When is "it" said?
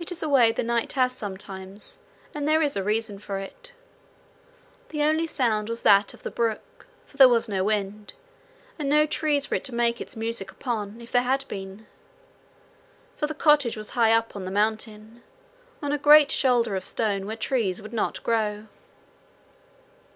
0.00-0.10, 3.38-3.72, 9.54-9.62